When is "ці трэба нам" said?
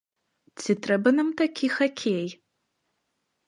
0.63-1.29